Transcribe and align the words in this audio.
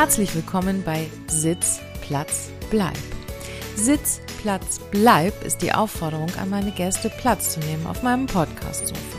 Herzlich 0.00 0.34
willkommen 0.34 0.82
bei 0.82 1.08
Sitz, 1.26 1.78
Platz, 2.00 2.48
Bleib. 2.70 2.96
Sitz, 3.76 4.22
Platz, 4.40 4.80
Bleib 4.90 5.44
ist 5.44 5.60
die 5.60 5.74
Aufforderung 5.74 6.30
an 6.40 6.48
meine 6.48 6.70
Gäste, 6.70 7.10
Platz 7.10 7.52
zu 7.52 7.60
nehmen 7.60 7.86
auf 7.86 8.02
meinem 8.02 8.24
Podcast-Sofa. 8.24 9.18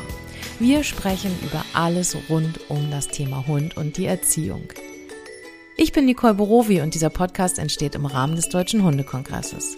Wir 0.57 0.83
sprechen 0.83 1.37
über 1.43 1.63
alles 1.75 2.17
rund 2.29 2.61
um 2.67 2.89
das 2.89 3.09
Thema 3.09 3.45
Hund 3.45 3.77
und 3.77 3.97
die 3.97 4.07
Erziehung. 4.07 4.63
Ich 5.77 5.91
bin 5.91 6.05
Nicole 6.05 6.33
Borowi 6.33 6.81
und 6.81 6.95
dieser 6.95 7.11
Podcast 7.11 7.59
entsteht 7.59 7.93
im 7.93 8.07
Rahmen 8.07 8.35
des 8.35 8.49
Deutschen 8.49 8.83
Hundekongresses. 8.83 9.77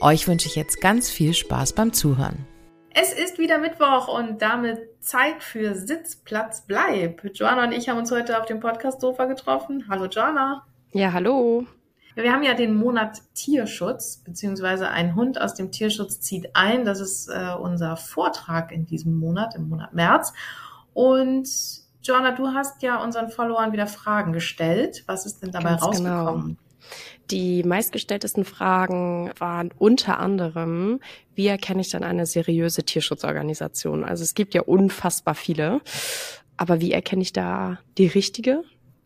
Euch 0.00 0.28
wünsche 0.28 0.48
ich 0.48 0.56
jetzt 0.56 0.80
ganz 0.80 1.10
viel 1.10 1.34
Spaß 1.34 1.74
beim 1.74 1.92
Zuhören. 1.92 2.46
Es 3.00 3.12
ist 3.12 3.38
wieder 3.38 3.58
Mittwoch 3.58 4.08
und 4.08 4.42
damit 4.42 4.80
Zeit 4.98 5.44
für 5.44 5.76
Sitzplatz 5.76 6.62
Bleib. 6.66 7.22
Joanna 7.32 7.62
und 7.62 7.72
ich 7.72 7.88
haben 7.88 7.96
uns 7.96 8.10
heute 8.10 8.40
auf 8.40 8.46
dem 8.46 8.58
Podcast-Sofa 8.58 9.26
getroffen. 9.26 9.84
Hallo 9.88 10.06
Joanna. 10.06 10.66
Ja, 10.90 11.12
hallo. 11.12 11.64
Wir 12.16 12.32
haben 12.32 12.42
ja 12.42 12.54
den 12.54 12.74
Monat 12.74 13.20
Tierschutz, 13.34 14.24
beziehungsweise 14.24 14.88
ein 14.88 15.14
Hund 15.14 15.40
aus 15.40 15.54
dem 15.54 15.70
Tierschutz 15.70 16.18
zieht 16.18 16.56
ein. 16.56 16.84
Das 16.84 16.98
ist 16.98 17.28
äh, 17.28 17.54
unser 17.54 17.96
Vortrag 17.96 18.72
in 18.72 18.84
diesem 18.84 19.16
Monat, 19.16 19.54
im 19.54 19.68
Monat 19.68 19.94
März. 19.94 20.32
Und 20.92 21.48
Joanna, 22.02 22.32
du 22.32 22.48
hast 22.48 22.82
ja 22.82 23.00
unseren 23.00 23.30
Followern 23.30 23.70
wieder 23.70 23.86
Fragen 23.86 24.32
gestellt. 24.32 25.04
Was 25.06 25.24
ist 25.24 25.40
denn 25.40 25.52
dabei 25.52 25.76
Ganz 25.76 25.98
genau. 25.98 26.24
rausgekommen? 26.24 26.46
Genau. 26.46 26.58
Die 27.30 27.62
meistgestelltesten 27.62 28.44
Fragen 28.44 29.30
waren 29.38 29.70
unter 29.76 30.18
anderem, 30.18 31.00
wie 31.34 31.46
erkenne 31.46 31.82
ich 31.82 31.90
dann 31.90 32.02
eine 32.02 32.24
seriöse 32.24 32.84
Tierschutzorganisation? 32.84 34.04
Also 34.04 34.22
es 34.22 34.34
gibt 34.34 34.54
ja 34.54 34.62
unfassbar 34.62 35.34
viele, 35.34 35.80
aber 36.56 36.80
wie 36.80 36.92
erkenne 36.92 37.22
ich 37.22 37.34
da 37.34 37.78
die 37.98 38.06
richtige, 38.06 38.62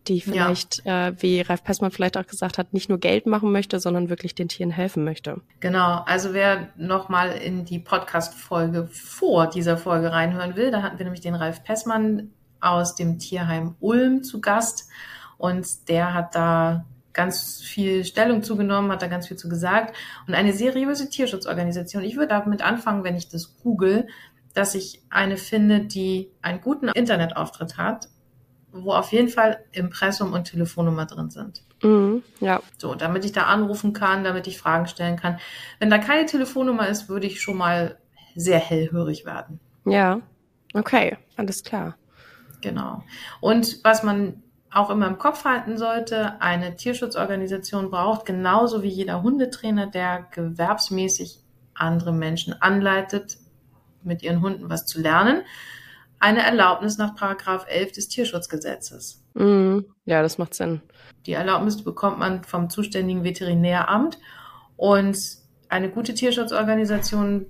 die 0.08 0.20
vielleicht, 0.20 0.84
ja. 0.84 1.08
äh, 1.08 1.22
wie 1.22 1.40
Ralf 1.40 1.64
Pessmann 1.64 1.90
vielleicht 1.90 2.16
auch 2.16 2.26
gesagt 2.26 2.58
hat, 2.58 2.72
nicht 2.72 2.88
nur 2.88 2.98
Geld 2.98 3.26
machen 3.26 3.52
möchte, 3.52 3.80
sondern 3.80 4.08
wirklich 4.08 4.34
den 4.34 4.48
Tieren 4.48 4.70
helfen 4.70 5.04
möchte. 5.04 5.40
Genau, 5.60 6.02
also 6.06 6.32
wer 6.32 6.68
nochmal 6.76 7.32
in 7.32 7.64
die 7.64 7.78
Podcast-Folge 7.78 8.88
vor 8.92 9.48
dieser 9.48 9.76
Folge 9.76 10.12
reinhören 10.12 10.56
will, 10.56 10.70
da 10.70 10.82
hatten 10.82 10.98
wir 10.98 11.04
nämlich 11.04 11.20
den 11.20 11.34
Ralf 11.34 11.62
Pessmann 11.64 12.30
aus 12.60 12.94
dem 12.94 13.18
Tierheim 13.18 13.74
Ulm 13.80 14.22
zu 14.22 14.40
Gast 14.40 14.88
und 15.38 15.88
der 15.88 16.14
hat 16.14 16.34
da 16.34 16.84
ganz 17.12 17.60
viel 17.60 18.04
Stellung 18.04 18.42
zugenommen, 18.42 18.90
hat 18.90 19.02
da 19.02 19.06
ganz 19.06 19.28
viel 19.28 19.36
zu 19.36 19.48
gesagt. 19.48 19.96
Und 20.26 20.34
eine 20.34 20.52
seriöse 20.52 21.08
Tierschutzorganisation, 21.08 22.02
ich 22.02 22.16
würde 22.16 22.28
damit 22.28 22.62
anfangen, 22.62 23.04
wenn 23.04 23.16
ich 23.16 23.28
das 23.28 23.58
google, 23.62 24.06
dass 24.54 24.74
ich 24.74 25.02
eine 25.10 25.36
finde, 25.36 25.80
die 25.80 26.30
einen 26.42 26.60
guten 26.60 26.88
Internetauftritt 26.88 27.78
hat, 27.78 28.08
wo 28.72 28.92
auf 28.92 29.12
jeden 29.12 29.28
Fall 29.28 29.64
Impressum 29.72 30.32
und 30.32 30.44
Telefonnummer 30.44 31.06
drin 31.06 31.30
sind. 31.30 31.62
Mhm, 31.82 32.22
ja. 32.40 32.60
So, 32.78 32.94
damit 32.94 33.24
ich 33.24 33.32
da 33.32 33.44
anrufen 33.44 33.92
kann, 33.92 34.24
damit 34.24 34.46
ich 34.46 34.58
Fragen 34.58 34.86
stellen 34.86 35.16
kann. 35.16 35.38
Wenn 35.78 35.90
da 35.90 35.98
keine 35.98 36.26
Telefonnummer 36.26 36.88
ist, 36.88 37.08
würde 37.08 37.26
ich 37.26 37.40
schon 37.40 37.56
mal 37.56 37.98
sehr 38.34 38.58
hellhörig 38.58 39.26
werden. 39.26 39.60
Ja, 39.84 40.20
okay, 40.74 41.18
alles 41.36 41.64
klar. 41.64 41.96
Genau. 42.60 43.02
Und 43.40 43.80
was 43.82 44.02
man 44.02 44.42
auch 44.72 44.90
immer 44.90 45.06
im 45.06 45.18
Kopf 45.18 45.44
halten 45.44 45.76
sollte, 45.76 46.40
eine 46.40 46.76
Tierschutzorganisation 46.76 47.90
braucht 47.90 48.24
genauso 48.24 48.82
wie 48.82 48.88
jeder 48.88 49.22
Hundetrainer, 49.22 49.86
der 49.86 50.26
gewerbsmäßig 50.30 51.40
andere 51.74 52.12
Menschen 52.12 52.60
anleitet, 52.60 53.36
mit 54.02 54.22
ihren 54.22 54.40
Hunden 54.40 54.70
was 54.70 54.86
zu 54.86 55.00
lernen, 55.00 55.42
eine 56.18 56.42
Erlaubnis 56.42 56.98
nach 56.98 57.14
Paragraph 57.14 57.66
11 57.68 57.92
des 57.92 58.08
Tierschutzgesetzes. 58.08 59.22
Mm, 59.34 59.80
ja, 60.04 60.22
das 60.22 60.38
macht 60.38 60.54
Sinn. 60.54 60.80
Die 61.26 61.32
Erlaubnis 61.32 61.82
bekommt 61.82 62.18
man 62.18 62.44
vom 62.44 62.70
zuständigen 62.70 63.24
Veterinäramt 63.24 64.18
und 64.76 65.18
eine 65.68 65.90
gute 65.90 66.14
Tierschutzorganisation 66.14 67.46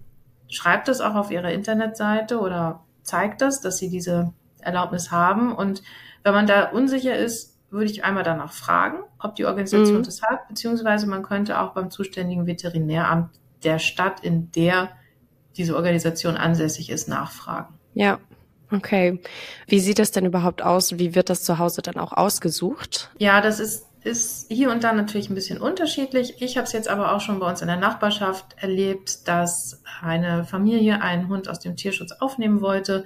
schreibt 0.49 0.89
das 0.89 1.01
auch 1.01 1.15
auf 1.15 1.31
ihrer 1.31 1.53
Internetseite 1.53 2.39
oder 2.39 2.85
zeigt 3.03 3.41
das, 3.41 3.61
dass 3.61 3.79
sie 3.79 3.91
diese 3.91 4.33
Erlaubnis 4.61 5.11
haben 5.11 5.55
und 5.55 5.83
wenn 6.23 6.35
man 6.35 6.47
da 6.47 6.71
unsicher 6.71 7.17
ist, 7.17 7.59
würde 7.71 7.91
ich 7.91 8.05
einmal 8.05 8.23
danach 8.23 8.53
fragen, 8.53 8.99
ob 9.19 9.35
die 9.35 9.47
Organisation 9.47 9.99
mhm. 9.99 10.03
das 10.03 10.23
hat, 10.23 10.47
beziehungsweise 10.49 11.07
man 11.07 11.23
könnte 11.23 11.59
auch 11.61 11.73
beim 11.73 11.91
zuständigen 11.91 12.47
Veterinäramt 12.47 13.31
der 13.65 13.79
Stadt, 13.79 14.21
in 14.21 14.53
der 14.53 14.91
diese 15.57 15.77
Organisation 15.77 16.37
ansässig 16.37 16.91
ist, 16.91 17.09
nachfragen. 17.09 17.75
Ja, 17.95 18.19
okay. 18.71 19.21
Wie 19.67 19.81
sieht 19.81 19.99
das 19.99 20.11
denn 20.11 20.27
überhaupt 20.27 20.63
aus? 20.63 20.99
Wie 20.99 21.15
wird 21.15 21.31
das 21.31 21.45
zu 21.45 21.59
Hause 21.59 21.83
dann 21.83 21.97
auch 21.97 22.13
ausgesucht? 22.13 23.11
Ja, 23.19 23.41
das 23.41 23.61
ist 23.61 23.87
ist 24.05 24.47
hier 24.51 24.71
und 24.71 24.83
da 24.83 24.93
natürlich 24.93 25.31
ein 25.31 25.35
bisschen 25.35 25.61
unterschiedlich. 25.61 26.43
Ich 26.43 26.57
habe 26.57 26.67
es 26.67 26.73
jetzt 26.73 26.89
aber 26.89 27.15
auch 27.15 27.21
schon 27.21 27.39
bei 27.39 27.49
uns 27.49 27.61
in 27.61 27.69
der 27.69 27.77
Nachbarschaft 27.77 28.57
erlebt, 28.57 29.29
dass 29.29 29.81
eine 30.01 30.45
Familie 30.45 31.01
einen 31.01 31.29
Hund 31.29 31.49
aus 31.49 31.61
dem 31.61 31.77
Tierschutz 31.77 32.13
aufnehmen 32.13 32.61
wollte 32.61 33.05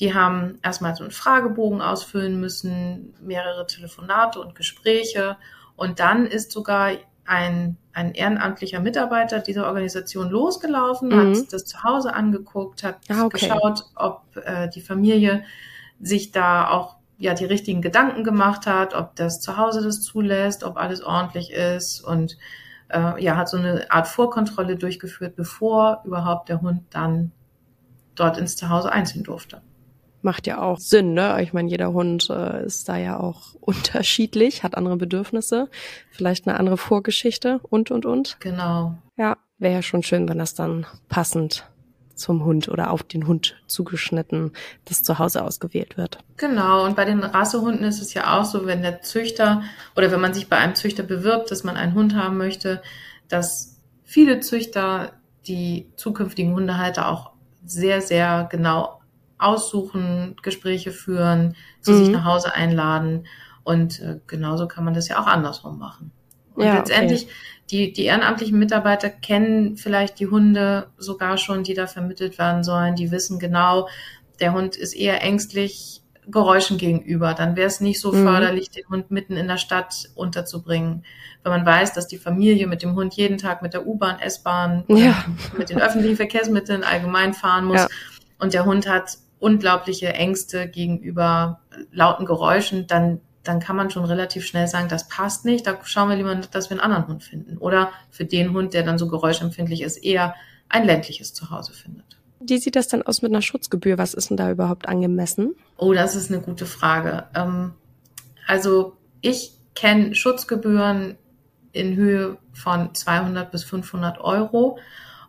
die 0.00 0.14
haben 0.14 0.58
erstmal 0.62 0.94
so 0.96 1.04
einen 1.04 1.12
Fragebogen 1.12 1.80
ausfüllen 1.80 2.40
müssen, 2.40 3.14
mehrere 3.20 3.66
Telefonate 3.66 4.40
und 4.40 4.54
Gespräche. 4.54 5.36
Und 5.76 6.00
dann 6.00 6.26
ist 6.26 6.50
sogar 6.50 6.92
ein, 7.24 7.76
ein 7.92 8.12
ehrenamtlicher 8.12 8.80
Mitarbeiter 8.80 9.38
dieser 9.38 9.66
Organisation 9.66 10.30
losgelaufen, 10.30 11.08
mhm. 11.08 11.36
hat 11.36 11.52
das 11.52 11.64
zu 11.64 11.82
Hause 11.82 12.14
angeguckt, 12.14 12.82
hat 12.82 12.98
ah, 13.08 13.24
okay. 13.24 13.38
geschaut, 13.38 13.84
ob 13.94 14.22
äh, 14.36 14.68
die 14.68 14.80
Familie 14.80 15.44
sich 16.00 16.32
da 16.32 16.68
auch 16.68 16.96
ja 17.16 17.34
die 17.34 17.44
richtigen 17.44 17.80
Gedanken 17.80 18.24
gemacht 18.24 18.66
hat, 18.66 18.94
ob 18.94 19.14
das 19.14 19.40
zu 19.40 19.56
Hause 19.56 19.82
das 19.82 20.02
zulässt, 20.02 20.64
ob 20.64 20.76
alles 20.76 21.02
ordentlich 21.02 21.52
ist 21.52 22.00
und 22.00 22.36
äh, 22.88 23.22
ja 23.22 23.36
hat 23.36 23.48
so 23.48 23.56
eine 23.56 23.90
Art 23.90 24.08
Vorkontrolle 24.08 24.76
durchgeführt, 24.76 25.36
bevor 25.36 26.02
überhaupt 26.04 26.48
der 26.48 26.60
Hund 26.60 26.82
dann 26.90 27.30
dort 28.16 28.36
ins 28.36 28.56
Zuhause 28.56 28.92
einziehen 28.92 29.22
durfte 29.22 29.62
macht 30.24 30.46
ja 30.46 30.60
auch 30.60 30.78
Sinn, 30.78 31.14
ne? 31.14 31.40
Ich 31.42 31.52
meine, 31.52 31.68
jeder 31.68 31.92
Hund 31.92 32.28
äh, 32.30 32.64
ist 32.64 32.88
da 32.88 32.96
ja 32.96 33.20
auch 33.20 33.54
unterschiedlich, 33.60 34.62
hat 34.62 34.76
andere 34.76 34.96
Bedürfnisse, 34.96 35.68
vielleicht 36.10 36.46
eine 36.46 36.58
andere 36.58 36.76
Vorgeschichte 36.76 37.60
und 37.62 37.90
und 37.90 38.06
und. 38.06 38.36
Genau. 38.40 38.96
Ja, 39.16 39.36
wäre 39.58 39.74
ja 39.74 39.82
schon 39.82 40.02
schön, 40.02 40.28
wenn 40.28 40.38
das 40.38 40.54
dann 40.54 40.86
passend 41.08 41.66
zum 42.14 42.44
Hund 42.44 42.68
oder 42.68 42.90
auf 42.90 43.02
den 43.02 43.26
Hund 43.26 43.56
zugeschnitten 43.66 44.52
das 44.84 45.02
zu 45.02 45.18
Hause 45.18 45.42
ausgewählt 45.42 45.96
wird. 45.96 46.18
Genau, 46.36 46.84
und 46.84 46.94
bei 46.96 47.04
den 47.04 47.22
Rassehunden 47.22 47.84
ist 47.84 48.00
es 48.00 48.14
ja 48.14 48.38
auch 48.38 48.44
so, 48.44 48.66
wenn 48.66 48.82
der 48.82 49.02
Züchter 49.02 49.62
oder 49.96 50.12
wenn 50.12 50.20
man 50.20 50.32
sich 50.32 50.48
bei 50.48 50.56
einem 50.56 50.76
Züchter 50.76 51.02
bewirbt, 51.02 51.50
dass 51.50 51.64
man 51.64 51.76
einen 51.76 51.94
Hund 51.94 52.14
haben 52.14 52.36
möchte, 52.36 52.82
dass 53.28 53.80
viele 54.04 54.40
Züchter 54.40 55.12
die 55.46 55.90
zukünftigen 55.96 56.54
Hundehalter 56.54 57.08
auch 57.08 57.32
sehr, 57.64 58.00
sehr 58.00 58.46
genau 58.50 59.00
aussuchen, 59.38 60.36
Gespräche 60.42 60.90
führen, 60.92 61.56
zu 61.80 61.92
mhm. 61.92 61.96
sich 61.96 62.08
nach 62.08 62.24
Hause 62.24 62.54
einladen. 62.54 63.26
Und 63.62 64.00
äh, 64.00 64.20
genauso 64.26 64.68
kann 64.68 64.84
man 64.84 64.94
das 64.94 65.08
ja 65.08 65.20
auch 65.20 65.26
andersrum 65.26 65.78
machen. 65.78 66.12
Und 66.54 66.64
ja, 66.64 66.76
letztendlich, 66.76 67.24
okay. 67.24 67.32
die, 67.70 67.92
die 67.92 68.04
ehrenamtlichen 68.04 68.58
Mitarbeiter 68.58 69.10
kennen 69.10 69.76
vielleicht 69.76 70.20
die 70.20 70.28
Hunde 70.28 70.88
sogar 70.96 71.36
schon, 71.36 71.64
die 71.64 71.74
da 71.74 71.86
vermittelt 71.86 72.38
werden 72.38 72.62
sollen. 72.62 72.94
Die 72.94 73.10
wissen 73.10 73.38
genau, 73.38 73.88
der 74.40 74.52
Hund 74.52 74.76
ist 74.76 74.94
eher 74.94 75.22
ängstlich 75.22 76.02
Geräuschen 76.26 76.78
gegenüber. 76.78 77.34
Dann 77.34 77.56
wäre 77.56 77.66
es 77.66 77.80
nicht 77.80 78.00
so 78.00 78.12
mhm. 78.12 78.24
förderlich, 78.24 78.70
den 78.70 78.88
Hund 78.88 79.10
mitten 79.10 79.36
in 79.36 79.48
der 79.48 79.58
Stadt 79.58 80.10
unterzubringen. 80.14 81.04
Wenn 81.42 81.52
man 81.52 81.66
weiß, 81.66 81.92
dass 81.92 82.08
die 82.08 82.16
Familie 82.16 82.66
mit 82.66 82.82
dem 82.82 82.94
Hund 82.94 83.14
jeden 83.14 83.36
Tag 83.36 83.60
mit 83.60 83.74
der 83.74 83.86
U-Bahn, 83.86 84.18
S-Bahn, 84.18 84.84
ja. 84.88 85.24
mit 85.58 85.70
den 85.70 85.80
öffentlichen 85.80 86.16
Verkehrsmitteln 86.16 86.82
allgemein 86.84 87.34
fahren 87.34 87.66
muss. 87.66 87.80
Ja. 87.80 87.88
Und 88.38 88.54
der 88.54 88.64
Hund 88.64 88.88
hat 88.88 89.18
unglaubliche 89.44 90.14
Ängste 90.14 90.68
gegenüber 90.68 91.60
lauten 91.92 92.24
Geräuschen, 92.24 92.86
dann, 92.86 93.20
dann 93.42 93.60
kann 93.60 93.76
man 93.76 93.90
schon 93.90 94.06
relativ 94.06 94.46
schnell 94.46 94.66
sagen, 94.68 94.88
das 94.88 95.06
passt 95.06 95.44
nicht, 95.44 95.66
da 95.66 95.78
schauen 95.84 96.08
wir 96.08 96.16
lieber, 96.16 96.34
dass 96.34 96.70
wir 96.70 96.76
einen 96.76 96.80
anderen 96.80 97.08
Hund 97.08 97.22
finden. 97.22 97.58
Oder 97.58 97.90
für 98.10 98.24
den 98.24 98.54
Hund, 98.54 98.72
der 98.72 98.84
dann 98.84 98.96
so 98.96 99.06
geräuschempfindlich 99.06 99.82
ist, 99.82 99.98
eher 99.98 100.34
ein 100.70 100.86
ländliches 100.86 101.34
Zuhause 101.34 101.74
findet. 101.74 102.16
Wie 102.40 102.56
sieht 102.56 102.74
das 102.74 102.88
denn 102.88 103.02
aus 103.02 103.20
mit 103.20 103.32
einer 103.32 103.42
Schutzgebühr? 103.42 103.98
Was 103.98 104.14
ist 104.14 104.30
denn 104.30 104.38
da 104.38 104.50
überhaupt 104.50 104.88
angemessen? 104.88 105.54
Oh, 105.76 105.92
das 105.92 106.16
ist 106.16 106.32
eine 106.32 106.40
gute 106.40 106.64
Frage. 106.64 107.24
Ähm, 107.34 107.74
also 108.46 108.96
ich 109.20 109.52
kenne 109.74 110.14
Schutzgebühren 110.14 111.16
in 111.72 111.96
Höhe 111.96 112.38
von 112.54 112.94
200 112.94 113.50
bis 113.50 113.62
500 113.64 114.20
Euro. 114.20 114.78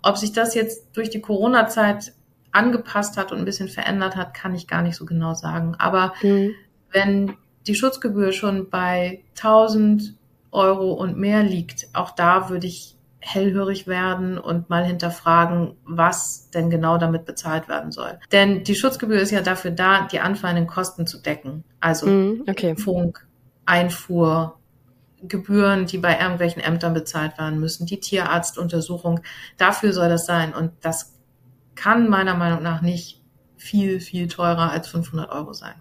Ob 0.01 0.18
sich 0.18 0.31
das 0.31 0.56
jetzt 0.56 0.95
durch 0.95 1.09
die 1.09 1.19
Corona-Zeit 1.19 2.13
angepasst 2.56 3.18
hat 3.18 3.31
und 3.31 3.40
ein 3.40 3.46
bisschen 3.46 3.68
verändert 3.68 4.16
hat, 4.16 4.34
kann 4.34 4.56
ich 4.56 4.68
gar 4.68 4.81
nicht 4.81 4.96
so 4.96 5.06
genau 5.06 5.34
sagen. 5.34 5.75
Aber 5.78 6.13
mhm. 6.22 6.52
wenn 6.92 7.34
die 7.68 7.75
Schutzgebühr 7.75 8.31
schon 8.31 8.69
bei 8.69 9.24
1000 9.38 10.16
Euro 10.52 10.94
und 10.94 11.18
mehr 11.18 11.44
liegt, 11.44 11.88
auch 11.94 12.12
da 12.12 12.50
würde 12.50 12.68
ich 12.68 12.96
hellhörig 13.19 13.88
werden 13.88 14.38
und 14.38 14.69
mal 14.69 14.86
hinterfragen, 14.86 15.75
was 15.84 16.52
denn 16.52 16.69
genau 16.69 16.98
damit 17.00 17.25
bezahlt 17.25 17.68
werden 17.68 17.92
soll. 17.92 18.19
Denn 18.31 18.63
die 18.63 18.75
Schutzgebühr 18.75 19.19
ist 19.19 19.31
ja 19.31 19.42
dafür 19.42 19.72
da, 19.72 20.07
die 20.07 20.19
anfallenden 20.19 20.68
Kosten 20.68 21.07
zu 21.07 21.18
decken. 21.18 21.63
Also 21.80 22.06
mhm, 22.06 22.44
okay. 22.48 22.75
Funk, 22.75 23.25
Einfuhr, 23.66 24.60
Gebühren, 25.24 25.88
die 25.88 25.98
bei 25.98 26.19
irgendwelchen 26.19 26.62
Ämtern 26.62 26.94
bezahlt 26.94 27.38
werden 27.40 27.60
müssen, 27.60 27.88
die 27.88 28.00
Tierarztuntersuchung. 28.00 29.22
Dafür 29.57 29.92
soll 29.92 30.07
das 30.07 30.28
sein. 30.28 30.54
Und 30.54 30.72
das 30.81 31.14
kann 31.75 32.10
meiner 32.10 32.36
Meinung 32.36 32.63
nach 32.63 32.81
nicht 32.81 33.22
viel, 33.57 34.00
viel 34.00 34.27
teurer 34.27 34.72
als 34.72 34.88
500 34.88 35.30
Euro 35.31 35.54
sein. 35.54 35.75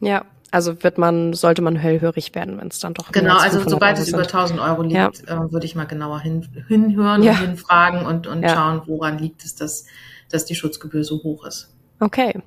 Ja, 0.00 0.24
also 0.50 0.82
wird 0.82 0.98
man, 0.98 1.32
sollte 1.32 1.62
man 1.62 1.74
hellhörig 1.74 2.34
werden, 2.34 2.60
wenn 2.60 2.68
es 2.68 2.78
dann 2.78 2.94
doch 2.94 3.10
Genau, 3.10 3.36
also 3.36 3.60
sobald 3.68 3.98
es 3.98 4.08
über 4.08 4.22
1000 4.22 4.60
Euro 4.60 4.82
liegt, 4.82 4.94
ja. 4.94 5.44
äh, 5.44 5.52
würde 5.52 5.66
ich 5.66 5.74
mal 5.74 5.84
genauer 5.84 6.20
hin, 6.20 6.46
hinhören 6.68 7.22
ja. 7.22 7.32
und 7.32 7.38
hinfragen 7.38 8.06
und, 8.06 8.26
und 8.26 8.42
ja. 8.42 8.50
schauen, 8.50 8.82
woran 8.86 9.18
liegt 9.18 9.44
es, 9.44 9.56
dass, 9.56 9.86
dass 10.30 10.44
die 10.44 10.54
Schutzgebühr 10.54 11.02
so 11.02 11.22
hoch 11.22 11.44
ist. 11.44 11.74
Okay. 12.00 12.40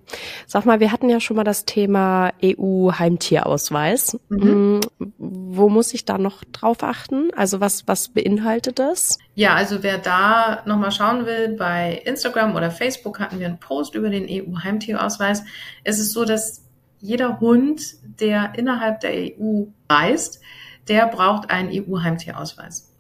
Sag 0.50 0.66
mal, 0.66 0.80
wir 0.80 0.94
hatten 0.94 1.10
ja 1.10 1.20
schon 1.20 1.36
mal 1.36 1.44
das 1.44 1.66
Thema 1.66 2.32
EU-Heimtierausweis. 2.42 4.18
Mhm. 4.30 4.80
Mm, 5.00 5.14
wo 5.18 5.68
muss 5.68 5.94
ich 5.94 6.06
da 6.06 6.18
noch 6.18 6.46
drauf 6.46 6.84
achten? 6.84 7.32
Also 7.36 7.60
was, 7.60 7.86
was 7.86 8.08
beinhaltet 8.08 8.80
das? 8.80 9.20
Ja, 9.36 9.56
also 9.56 9.84
wer 9.84 9.98
da 9.98 10.64
nochmal 10.66 10.94
schauen 10.94 11.26
will, 11.26 11.58
bei 11.58 12.02
Instagram 12.06 12.56
oder 12.56 12.72
Facebook 12.72 13.20
hatten 13.20 13.40
wir 13.40 13.48
einen 13.48 13.60
Post 13.60 13.94
über 13.94 14.10
den 14.10 14.26
EU-Heimtierausweis. 14.30 15.44
Es 15.84 16.00
ist 16.00 16.14
so, 16.14 16.24
dass 16.24 16.64
jeder 17.02 17.42
Hund, 17.42 17.82
der 18.04 18.54
innerhalb 18.56 19.02
der 19.02 19.12
EU 19.12 19.66
reist, 19.90 20.42
der 20.88 21.08
braucht 21.08 21.52
einen 21.52 21.70
EU-Heimtierausweis. 21.74 22.94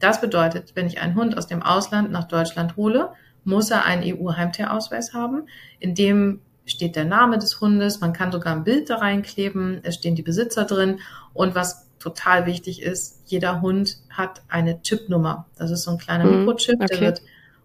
Das 0.00 0.22
bedeutet, 0.22 0.72
wenn 0.74 0.86
ich 0.86 1.02
einen 1.02 1.16
Hund 1.16 1.36
aus 1.36 1.46
dem 1.46 1.62
Ausland 1.62 2.10
nach 2.10 2.24
Deutschland 2.24 2.76
hole, 2.76 3.10
muss 3.44 3.70
er 3.70 3.84
einen 3.84 4.02
EU-Heimtierausweis 4.02 5.12
haben, 5.12 5.48
in 5.78 5.94
dem 5.94 6.40
steht 6.66 6.96
der 6.96 7.04
Name 7.04 7.38
des 7.38 7.60
Hundes, 7.60 8.00
man 8.00 8.12
kann 8.12 8.32
sogar 8.32 8.54
ein 8.54 8.64
Bild 8.64 8.90
da 8.90 8.96
reinkleben, 8.96 9.80
es 9.82 9.96
stehen 9.96 10.14
die 10.14 10.22
Besitzer 10.22 10.64
drin 10.64 11.00
und 11.32 11.54
was 11.54 11.88
total 11.98 12.46
wichtig 12.46 12.82
ist, 12.82 13.22
jeder 13.26 13.60
Hund 13.60 13.98
hat 14.10 14.42
eine 14.48 14.80
Chipnummer. 14.82 15.46
Das 15.56 15.70
ist 15.70 15.84
so 15.84 15.92
ein 15.92 15.98
kleiner 15.98 16.24
mhm, 16.24 16.40
Mikrochip, 16.40 16.76
okay. 16.76 16.86
der 16.90 17.00
wird 17.00 17.22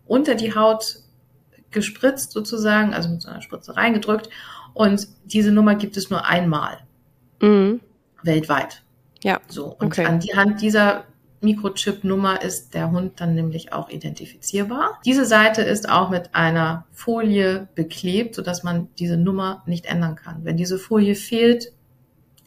unter 0.07 0.35
die 0.35 0.55
Haut 0.55 0.99
gespritzt 1.71 2.31
sozusagen, 2.31 2.93
also 2.93 3.09
mit 3.09 3.21
so 3.21 3.29
einer 3.29 3.41
Spritze 3.41 3.75
reingedrückt 3.75 4.29
und 4.73 5.07
diese 5.25 5.51
Nummer 5.51 5.75
gibt 5.75 5.97
es 5.97 6.09
nur 6.09 6.25
einmal 6.25 6.79
mhm. 7.41 7.81
weltweit. 8.23 8.83
Ja. 9.23 9.39
So 9.47 9.65
und 9.65 9.87
okay. 9.87 10.05
an 10.05 10.19
die 10.19 10.35
Hand 10.35 10.61
dieser 10.61 11.03
Mikrochip-Nummer 11.41 12.41
ist 12.41 12.73
der 12.73 12.91
Hund 12.91 13.21
dann 13.21 13.35
nämlich 13.35 13.71
auch 13.71 13.89
identifizierbar. 13.89 14.99
Diese 15.05 15.25
Seite 15.25 15.61
ist 15.61 15.89
auch 15.89 16.09
mit 16.09 16.35
einer 16.35 16.85
Folie 16.91 17.67
beklebt, 17.75 18.35
sodass 18.35 18.63
man 18.63 18.89
diese 18.99 19.17
Nummer 19.17 19.63
nicht 19.65 19.85
ändern 19.85 20.15
kann. 20.15 20.43
Wenn 20.43 20.57
diese 20.57 20.77
Folie 20.77 21.15
fehlt, 21.15 21.71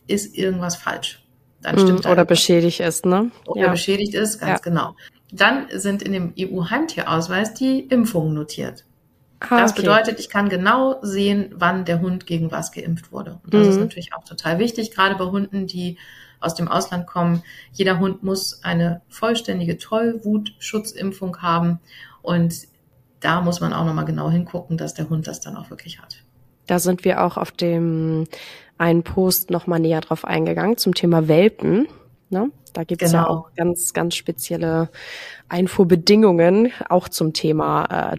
ist 0.06 0.36
irgendwas 0.36 0.76
falsch. 0.76 1.22
Dann 1.62 1.78
stimmt 1.78 2.04
mm, 2.04 2.08
Oder 2.10 2.24
beschädigt 2.24 2.80
ist, 2.80 3.06
ne? 3.06 3.30
Oder 3.46 3.62
ja. 3.62 3.70
beschädigt 3.70 4.14
ist, 4.14 4.40
ganz 4.40 4.50
ja. 4.50 4.58
genau. 4.58 4.96
Dann 5.32 5.66
sind 5.70 6.02
in 6.02 6.12
dem 6.12 6.34
EU-Heimtierausweis 6.38 7.54
die 7.54 7.80
Impfungen 7.80 8.34
notiert. 8.34 8.84
Ah, 9.40 9.60
das 9.60 9.72
okay. 9.72 9.82
bedeutet, 9.82 10.20
ich 10.20 10.28
kann 10.28 10.48
genau 10.48 10.98
sehen, 11.02 11.50
wann 11.54 11.84
der 11.84 12.00
Hund 12.00 12.26
gegen 12.26 12.50
was 12.50 12.72
geimpft 12.72 13.12
wurde. 13.12 13.40
Und 13.44 13.54
das 13.54 13.66
mhm. 13.66 13.72
ist 13.72 13.78
natürlich 13.78 14.14
auch 14.14 14.24
total 14.24 14.58
wichtig, 14.58 14.90
gerade 14.90 15.16
bei 15.16 15.24
Hunden, 15.24 15.66
die 15.66 15.98
aus 16.42 16.54
dem 16.54 16.68
Ausland 16.68 17.06
kommen. 17.06 17.42
Jeder 17.72 17.98
Hund 17.98 18.22
muss 18.22 18.62
eine 18.62 19.02
vollständige 19.08 19.78
Tollwutschutzimpfung 19.78 21.42
haben 21.42 21.80
und 22.22 22.54
da 23.20 23.40
muss 23.40 23.60
man 23.60 23.72
auch 23.72 23.84
nochmal 23.84 24.04
genau 24.04 24.30
hingucken, 24.30 24.76
dass 24.76 24.94
der 24.94 25.08
Hund 25.08 25.26
das 25.26 25.40
dann 25.40 25.56
auch 25.56 25.70
wirklich 25.70 26.00
hat. 26.00 26.22
Da 26.66 26.78
sind 26.78 27.04
wir 27.04 27.24
auch 27.24 27.36
auf 27.36 27.52
dem 27.52 28.26
einen 28.78 29.02
Post 29.02 29.50
nochmal 29.50 29.80
näher 29.80 30.00
drauf 30.00 30.24
eingegangen 30.24 30.76
zum 30.76 30.94
Thema 30.94 31.28
Welpen. 31.28 31.86
Ne? 32.30 32.50
Da 32.72 32.84
gibt 32.84 33.02
es 33.02 33.12
genau. 33.12 33.22
ja 33.22 33.28
auch 33.28 33.54
ganz, 33.54 33.92
ganz 33.92 34.14
spezielle 34.14 34.90
Einfuhrbedingungen, 35.48 36.72
auch 36.88 37.08
zum 37.08 37.32
Thema 37.32 38.12
äh, 38.12 38.16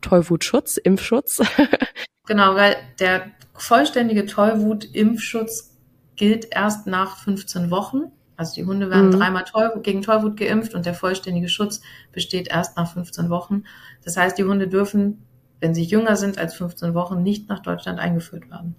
Tollwutschutz, 0.00 0.76
Impfschutz. 0.76 1.42
genau, 2.26 2.54
weil 2.54 2.76
der 2.98 3.30
vollständige 3.54 4.26
Tollwut-Impfschutz 4.26 5.73
gilt 6.16 6.46
erst 6.50 6.86
nach 6.86 7.18
15 7.18 7.70
Wochen. 7.70 8.12
Also 8.36 8.54
die 8.54 8.64
Hunde 8.64 8.90
werden 8.90 9.08
mhm. 9.08 9.18
dreimal 9.18 9.44
Toll, 9.44 9.80
gegen 9.82 10.02
Tollwut 10.02 10.36
geimpft 10.36 10.74
und 10.74 10.86
der 10.86 10.94
vollständige 10.94 11.48
Schutz 11.48 11.80
besteht 12.12 12.48
erst 12.48 12.76
nach 12.76 12.92
15 12.92 13.30
Wochen. 13.30 13.64
Das 14.04 14.16
heißt, 14.16 14.36
die 14.36 14.44
Hunde 14.44 14.68
dürfen, 14.68 15.24
wenn 15.60 15.74
sie 15.74 15.84
jünger 15.84 16.16
sind 16.16 16.38
als 16.38 16.54
15 16.54 16.94
Wochen, 16.94 17.22
nicht 17.22 17.48
nach 17.48 17.60
Deutschland 17.60 18.00
eingeführt 18.00 18.50
werden. 18.50 18.74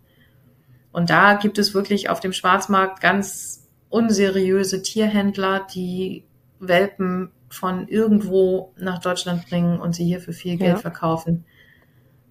Und 0.91 1.09
da 1.09 1.33
gibt 1.33 1.57
es 1.57 1.73
wirklich 1.73 2.09
auf 2.09 2.19
dem 2.19 2.33
Schwarzmarkt 2.33 3.01
ganz 3.01 3.67
unseriöse 3.89 4.81
Tierhändler, 4.81 5.65
die 5.73 6.25
Welpen 6.59 7.31
von 7.49 7.87
irgendwo 7.87 8.73
nach 8.77 8.99
Deutschland 8.99 9.47
bringen 9.47 9.79
und 9.79 9.95
sie 9.95 10.05
hier 10.05 10.19
für 10.19 10.33
viel 10.33 10.57
Geld 10.57 10.75
ja. 10.75 10.77
verkaufen. 10.77 11.45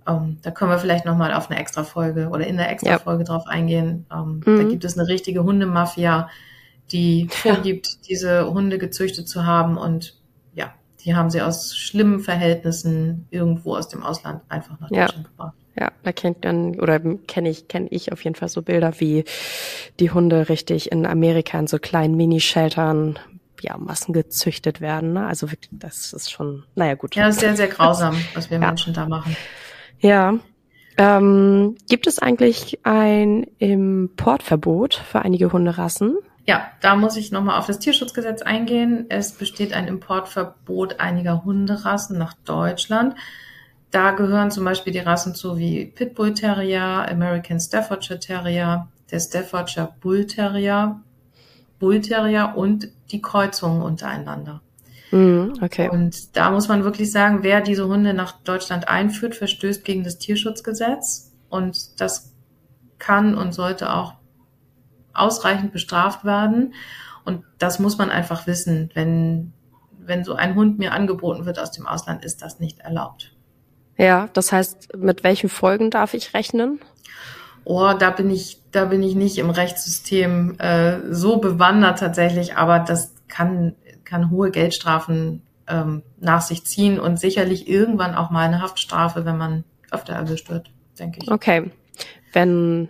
Um, 0.07 0.15
ähm, 0.15 0.39
da 0.43 0.51
können 0.51 0.71
wir 0.71 0.79
vielleicht 0.79 1.07
nochmal 1.07 1.33
auf 1.33 1.51
eine 1.51 1.59
extra 1.59 1.83
Folge 1.83 2.29
oder 2.29 2.47
in 2.47 2.57
der 2.57 2.71
extra 2.71 2.99
Folge 2.99 3.25
ja. 3.25 3.29
drauf 3.29 3.47
eingehen. 3.47 4.07
Um, 4.11 4.43
ähm, 4.47 4.55
mhm. 4.55 4.59
Da 4.59 4.69
gibt 4.69 4.85
es 4.85 4.99
eine 4.99 5.09
richtige 5.09 5.45
Hundemafia, 5.45 6.29
die 6.93 7.29
vorgibt, 7.31 7.87
ja. 7.87 7.93
diese 8.09 8.51
Hunde 8.51 8.79
gezüchtet 8.79 9.29
zu 9.29 9.47
haben 9.47 9.79
und 9.79 10.19
ja, 10.55 10.75
die 11.05 11.15
haben 11.15 11.31
sie 11.31 11.41
aus 11.41 11.77
schlimmen 11.77 12.21
Verhältnissen 12.21 13.27
irgendwo 13.31 13.77
aus 13.77 13.89
dem 13.89 14.03
Ausland 14.03 14.43
einfach 14.49 14.79
nach 14.81 14.89
Deutschland 14.89 15.15
ja. 15.17 15.23
gebracht. 15.23 15.55
Ja, 15.77 15.91
da 16.05 16.13
kennt 16.13 16.45
man 16.45 16.79
oder 16.79 17.01
kenne 17.01 17.49
ich 17.49 17.67
kenne 17.67 17.89
ich 17.91 18.13
auf 18.13 18.23
jeden 18.23 18.37
Fall 18.37 18.49
so 18.49 18.63
Bilder, 18.63 19.01
wie 19.01 19.25
die 19.99 20.11
Hunde 20.11 20.49
richtig 20.49 20.93
in 20.93 21.05
Amerika 21.05 21.59
in 21.59 21.67
so 21.67 21.79
kleinen 21.79 22.17
Mini-Sheltern 22.17 23.19
ja 23.61 23.77
Massen 23.79 24.13
gezüchtet 24.13 24.81
werden. 24.81 25.15
Ne? 25.15 25.27
Also 25.27 25.51
wirklich, 25.51 25.71
das 25.73 26.13
ist 26.13 26.31
schon, 26.31 26.65
naja 26.77 26.95
gut. 26.95 27.17
Ja, 27.17 27.33
sehr 27.33 27.57
sehr 27.57 27.69
grausam, 27.69 28.17
was 28.35 28.51
wir. 28.51 28.59
Menschen 28.59 28.95
da 28.95 29.09
machen. 29.09 29.37
Ja. 30.05 30.39
Ähm, 30.99 31.77
gibt 31.89 32.07
es 32.07 32.19
eigentlich 32.19 32.81
ein 32.85 33.47
Importverbot 33.59 34.95
für 34.95 35.23
einige 35.23 35.51
Hunderassen? 35.51 36.19
Ja, 36.47 36.67
da 36.83 36.95
muss 36.95 37.17
ich 37.17 37.33
nochmal 37.33 37.59
auf 37.59 37.67
das 37.67 37.79
Tierschutzgesetz 37.79 38.43
eingehen. 38.43 39.07
Es 39.09 39.33
besteht 39.33 39.73
ein 39.73 39.89
Importverbot 39.89 41.01
einiger 41.01 41.43
Hunderassen 41.45 42.19
nach 42.19 42.35
Deutschland. 42.45 43.15
Da 43.91 44.11
gehören 44.11 44.51
zum 44.51 44.67
Beispiel 44.67 44.93
die 44.93 44.99
Rassen 44.99 45.35
zu 45.35 45.57
wie 45.57 45.87
Pitbull 45.87 46.35
Terrier, 46.35 47.09
American 47.11 47.59
Staffordshire 47.59 48.21
Terrier, 48.21 48.89
der 49.11 49.21
Staffordshire 49.21 49.95
Bull 50.03 50.27
Terrier, 50.27 51.01
Bull 51.79 52.03
Terrier 52.03 52.53
und 52.57 52.89
die 53.11 53.23
Kreuzungen 53.23 53.81
untereinander. 53.81 54.61
Mhm, 55.11 55.55
okay. 55.63 55.89
Und 55.89 56.37
da 56.37 56.51
muss 56.51 56.69
man 56.69 56.85
wirklich 56.85 57.13
sagen, 57.13 57.43
wer 57.43 57.61
diese 57.61 57.87
Hunde 57.87 58.15
nach 58.15 58.33
Deutschland 58.43 58.89
einführt, 58.89 59.35
verstößt 59.35 59.85
gegen 59.85 60.05
das 60.05 60.19
Tierschutzgesetz. 60.19 61.33
Und 61.49 62.01
das 62.01 62.33
kann 62.99 63.37
und 63.37 63.53
sollte 63.53 63.93
auch 63.93 64.15
ausreichend 65.13 65.73
bestraft 65.73 66.25
werden. 66.25 66.75
Und 67.25 67.45
das 67.59 67.79
muss 67.79 67.99
man 67.99 68.11
einfach 68.11 68.47
wissen. 68.47 68.91
Wenn, 68.95 69.53
wenn 69.99 70.25
so 70.25 70.35
ein 70.35 70.55
Hund 70.55 70.79
mir 70.79 70.93
angeboten 70.93 71.47
wird 71.47 71.59
aus 71.59 71.71
dem 71.71 71.87
Ausland, 71.87 72.25
ist 72.25 72.43
das 72.43 72.61
nicht 72.61 72.81
erlaubt. 72.81 73.33
Ja, 73.97 74.29
das 74.33 74.53
heißt, 74.53 74.97
mit 74.97 75.23
welchen 75.23 75.49
Folgen 75.49 75.91
darf 75.91 76.15
ich 76.15 76.35
rechnen? 76.35 76.81
Oh, 77.65 77.93
da 77.99 78.11
bin 78.11 78.31
ich, 78.31 78.61
da 78.73 78.87
bin 78.87 79.03
ich 79.03 79.15
nicht 79.15 79.39
im 79.39 79.51
Rechtssystem 79.51 80.59
äh, 80.59 81.15
so 81.15 81.39
bewandert 81.39 82.01
tatsächlich, 82.01 82.57
aber 82.57 82.81
das 82.81 83.15
kann 83.29 83.75
kann 84.05 84.31
hohe 84.31 84.51
Geldstrafen 84.51 85.43
ähm, 85.67 86.03
nach 86.21 86.43
sich 86.43 86.65
ziehen 86.65 87.01
und 87.01 87.19
sicherlich 87.19 87.69
irgendwann 87.69 88.15
auch 88.15 88.31
mal 88.31 88.47
eine 88.47 88.61
Haftstrafe, 88.61 89.25
wenn 89.25 89.39
man 89.39 89.65
öfter 89.91 90.13
erwischt 90.15 90.51
wird, 90.51 90.71
denke 90.99 91.21
ich. 91.23 91.31
Okay. 91.31 91.71
Wenn, 92.33 92.89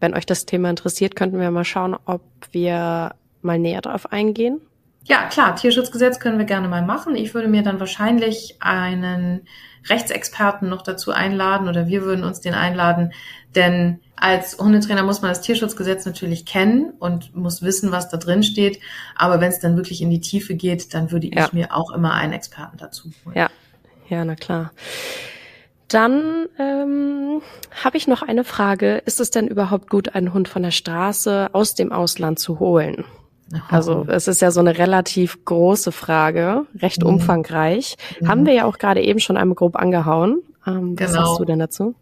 wenn 0.00 0.14
euch 0.14 0.26
das 0.26 0.46
Thema 0.46 0.70
interessiert, 0.70 1.16
könnten 1.16 1.40
wir 1.40 1.50
mal 1.50 1.64
schauen, 1.64 1.96
ob 2.04 2.22
wir 2.52 3.14
mal 3.42 3.58
näher 3.58 3.80
darauf 3.80 4.12
eingehen. 4.12 4.60
Ja, 5.04 5.26
klar, 5.26 5.54
Tierschutzgesetz 5.54 6.18
können 6.18 6.38
wir 6.38 6.46
gerne 6.46 6.68
mal 6.68 6.82
machen. 6.82 7.14
Ich 7.14 7.34
würde 7.34 7.48
mir 7.48 7.62
dann 7.62 7.78
wahrscheinlich 7.78 8.56
einen 8.60 9.46
Rechtsexperten 9.88 10.68
noch 10.68 10.82
dazu 10.82 11.12
einladen 11.12 11.68
oder 11.68 11.86
wir 11.86 12.02
würden 12.02 12.24
uns 12.24 12.40
den 12.40 12.54
einladen, 12.54 13.12
denn 13.54 14.00
als 14.16 14.58
Hundetrainer 14.58 15.02
muss 15.02 15.20
man 15.20 15.30
das 15.30 15.42
Tierschutzgesetz 15.42 16.06
natürlich 16.06 16.46
kennen 16.46 16.94
und 16.98 17.36
muss 17.36 17.62
wissen, 17.62 17.92
was 17.92 18.08
da 18.08 18.16
drin 18.16 18.42
steht. 18.42 18.80
Aber 19.16 19.40
wenn 19.40 19.50
es 19.50 19.60
dann 19.60 19.76
wirklich 19.76 20.00
in 20.00 20.08
die 20.08 20.20
Tiefe 20.20 20.54
geht, 20.54 20.94
dann 20.94 21.10
würde 21.10 21.26
ja. 21.26 21.44
ich 21.44 21.52
mir 21.52 21.76
auch 21.76 21.90
immer 21.90 22.14
einen 22.14 22.32
Experten 22.32 22.78
dazu 22.78 23.10
holen. 23.24 23.36
Ja, 23.36 23.50
ja, 24.08 24.24
na 24.24 24.36
klar. 24.36 24.72
Dann 25.88 26.46
ähm, 26.58 27.42
habe 27.84 27.96
ich 27.98 28.06
noch 28.06 28.22
eine 28.22 28.44
Frage. 28.44 29.02
Ist 29.04 29.20
es 29.20 29.30
denn 29.30 29.46
überhaupt 29.46 29.90
gut, 29.90 30.14
einen 30.14 30.32
Hund 30.32 30.48
von 30.48 30.62
der 30.62 30.70
Straße 30.70 31.50
aus 31.52 31.74
dem 31.74 31.92
Ausland 31.92 32.38
zu 32.38 32.58
holen? 32.58 33.04
Also 33.68 34.06
es 34.08 34.28
ist 34.28 34.40
ja 34.40 34.50
so 34.50 34.60
eine 34.60 34.78
relativ 34.78 35.44
große 35.44 35.92
Frage, 35.92 36.66
recht 36.78 37.02
mhm. 37.02 37.10
umfangreich. 37.10 37.96
Mhm. 38.20 38.28
Haben 38.28 38.46
wir 38.46 38.52
ja 38.52 38.64
auch 38.64 38.78
gerade 38.78 39.02
eben 39.02 39.20
schon 39.20 39.36
einmal 39.36 39.54
grob 39.54 39.76
angehauen. 39.76 40.42
Ähm, 40.66 40.98
was 40.98 41.12
genau. 41.12 41.24
sagst 41.24 41.40
du 41.40 41.44
denn 41.44 41.58
dazu? 41.58 41.94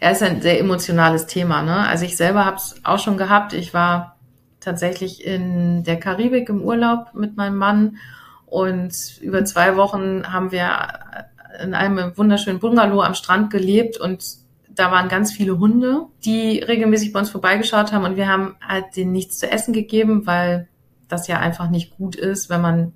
Ja, 0.00 0.10
ist 0.10 0.22
ein 0.22 0.42
sehr 0.42 0.60
emotionales 0.60 1.26
Thema. 1.26 1.62
Ne? 1.62 1.86
Also 1.86 2.04
ich 2.04 2.16
selber 2.16 2.44
habe 2.44 2.56
es 2.56 2.76
auch 2.84 2.98
schon 2.98 3.16
gehabt. 3.16 3.52
Ich 3.52 3.72
war 3.72 4.16
tatsächlich 4.60 5.24
in 5.24 5.84
der 5.84 5.98
Karibik 5.98 6.48
im 6.48 6.60
Urlaub 6.60 7.14
mit 7.14 7.36
meinem 7.36 7.56
Mann 7.56 7.96
und 8.46 9.18
über 9.20 9.44
zwei 9.44 9.76
Wochen 9.76 10.24
haben 10.32 10.52
wir 10.52 10.70
in 11.62 11.72
einem 11.72 12.16
wunderschönen 12.16 12.58
Bungalow 12.58 13.00
am 13.02 13.14
Strand 13.14 13.50
gelebt 13.50 13.98
und 13.98 14.24
da 14.68 14.90
waren 14.90 15.08
ganz 15.08 15.32
viele 15.32 15.58
Hunde, 15.58 16.06
die 16.24 16.58
regelmäßig 16.58 17.12
bei 17.12 17.20
uns 17.20 17.30
vorbeigeschaut 17.30 17.92
haben 17.92 18.04
und 18.04 18.16
wir 18.16 18.28
haben 18.28 18.56
halt 18.66 18.96
denen 18.96 19.12
nichts 19.12 19.38
zu 19.38 19.50
essen 19.50 19.72
gegeben, 19.72 20.26
weil 20.26 20.68
das 21.08 21.28
ja 21.28 21.38
einfach 21.38 21.70
nicht 21.70 21.96
gut 21.96 22.16
ist, 22.16 22.50
wenn 22.50 22.60
man 22.60 22.92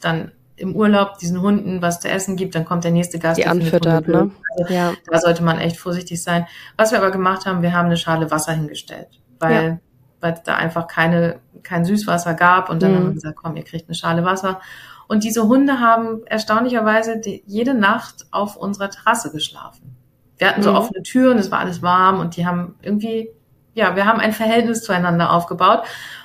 dann 0.00 0.32
im 0.56 0.76
Urlaub 0.76 1.18
diesen 1.18 1.40
Hunden 1.40 1.82
was 1.82 2.00
zu 2.00 2.08
essen 2.08 2.36
gibt, 2.36 2.54
dann 2.54 2.64
kommt 2.64 2.84
der 2.84 2.92
nächste 2.92 3.18
Gast. 3.18 3.38
Die 3.38 3.46
anfüttert, 3.46 4.06
ne? 4.06 4.30
Also 4.56 4.72
ja. 4.72 4.92
Da 5.10 5.18
sollte 5.18 5.42
man 5.42 5.58
echt 5.58 5.76
vorsichtig 5.76 6.22
sein. 6.22 6.46
Was 6.76 6.92
wir 6.92 6.98
aber 6.98 7.10
gemacht 7.10 7.46
haben, 7.46 7.62
wir 7.62 7.72
haben 7.72 7.86
eine 7.86 7.96
Schale 7.96 8.30
Wasser 8.30 8.52
hingestellt, 8.52 9.08
weil, 9.40 9.64
ja. 9.64 9.78
weil 10.20 10.40
da 10.44 10.54
einfach 10.54 10.86
keine, 10.86 11.40
kein 11.62 11.84
Süßwasser 11.84 12.34
gab 12.34 12.70
und 12.70 12.82
dann 12.82 12.92
mhm. 12.92 12.96
haben 12.96 13.06
wir 13.06 13.14
gesagt, 13.14 13.36
komm, 13.36 13.56
ihr 13.56 13.64
kriegt 13.64 13.88
eine 13.88 13.96
Schale 13.96 14.24
Wasser. 14.24 14.60
Und 15.08 15.24
diese 15.24 15.48
Hunde 15.48 15.80
haben 15.80 16.24
erstaunlicherweise 16.26 17.18
die, 17.18 17.42
jede 17.46 17.74
Nacht 17.74 18.26
auf 18.30 18.56
unserer 18.56 18.90
Terrasse 18.90 19.32
geschlafen. 19.32 19.96
Wir 20.38 20.48
hatten 20.48 20.62
so 20.62 20.70
mhm. 20.70 20.76
offene 20.76 21.02
Türen, 21.02 21.38
es 21.38 21.50
war 21.50 21.60
alles 21.60 21.82
warm 21.82 22.20
und 22.20 22.36
die 22.36 22.46
haben 22.46 22.76
irgendwie, 22.80 23.28
ja, 23.74 23.96
wir 23.96 24.06
haben 24.06 24.20
ein 24.20 24.32
Verhältnis 24.32 24.82
zueinander 24.82 25.32
aufgebaut. 25.32 25.82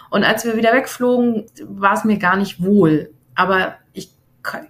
Und 0.09 0.23
als 0.23 0.45
wir 0.45 0.57
wieder 0.57 0.73
wegflogen, 0.73 1.45
war 1.63 1.93
es 1.93 2.03
mir 2.03 2.17
gar 2.17 2.37
nicht 2.37 2.63
wohl. 2.63 3.11
Aber 3.35 3.75
ich 3.93 4.09